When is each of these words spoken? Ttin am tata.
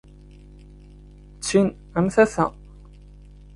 Ttin 1.37 1.67
am 1.97 2.07
tata. 2.13 2.45